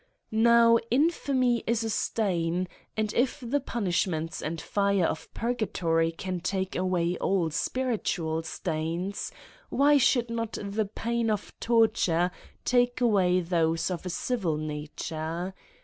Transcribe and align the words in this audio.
Now 0.31 0.79
infamy 0.89 1.63
is 1.67 1.83
a 1.83 1.89
stain, 1.91 2.67
and 2.97 3.13
if 3.13 3.39
the 3.39 3.59
punishments 3.59 4.41
and 4.41 4.59
fire 4.59 5.05
of 5.05 5.31
purgatory 5.35 6.11
can 6.11 6.39
take 6.39 6.75
away 6.75 7.17
all 7.17 7.51
spiritual 7.51 8.41
stains, 8.41 9.31
why 9.69 9.97
should 9.99 10.31
not 10.31 10.53
the 10.59 10.85
pain 10.85 11.29
of 11.29 11.53
torture 11.59 12.31
take 12.65 12.99
away 12.99 13.41
those 13.41 13.91
of 13.91 14.03
a 14.03 14.09
civil 14.09 14.57
nature 14.57 15.53